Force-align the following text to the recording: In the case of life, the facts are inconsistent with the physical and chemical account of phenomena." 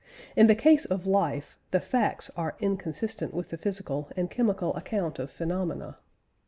In 0.35 0.47
the 0.47 0.55
case 0.55 0.85
of 0.85 1.05
life, 1.05 1.59
the 1.69 1.79
facts 1.79 2.31
are 2.35 2.55
inconsistent 2.59 3.35
with 3.35 3.49
the 3.49 3.57
physical 3.59 4.09
and 4.17 4.31
chemical 4.31 4.73
account 4.75 5.19
of 5.19 5.29
phenomena." 5.29 5.99